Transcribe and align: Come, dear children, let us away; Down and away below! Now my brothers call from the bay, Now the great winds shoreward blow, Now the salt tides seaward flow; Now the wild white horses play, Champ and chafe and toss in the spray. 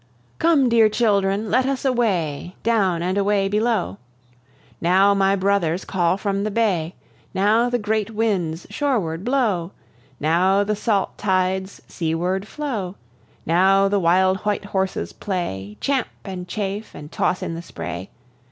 Come, 0.39 0.67
dear 0.67 0.89
children, 0.89 1.51
let 1.51 1.67
us 1.67 1.85
away; 1.85 2.55
Down 2.63 3.03
and 3.03 3.19
away 3.19 3.47
below! 3.47 3.99
Now 4.81 5.13
my 5.13 5.35
brothers 5.35 5.85
call 5.85 6.17
from 6.17 6.43
the 6.43 6.49
bay, 6.49 6.95
Now 7.35 7.69
the 7.69 7.77
great 7.77 8.09
winds 8.09 8.65
shoreward 8.71 9.23
blow, 9.23 9.73
Now 10.19 10.63
the 10.63 10.75
salt 10.75 11.19
tides 11.19 11.83
seaward 11.87 12.47
flow; 12.47 12.95
Now 13.45 13.87
the 13.87 13.99
wild 13.99 14.37
white 14.37 14.65
horses 14.65 15.13
play, 15.13 15.77
Champ 15.79 16.07
and 16.25 16.47
chafe 16.47 16.95
and 16.95 17.11
toss 17.11 17.43
in 17.43 17.53
the 17.53 17.61
spray. 17.61 18.09